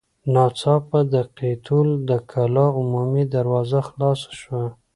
ناڅاپه 0.33 0.99
د 1.13 1.15
قيتول 1.37 1.89
د 2.09 2.11
کلا 2.31 2.67
عمومي 2.79 3.23
دروازه 3.35 3.79
خلاصه 3.89 4.31
شوه. 4.41 4.63